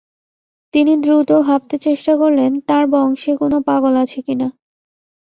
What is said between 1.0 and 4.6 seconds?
দ্রুত ভাবতে চেষ্টা করলেন তাঁর বংশে কোনো পাগল আছে কি না।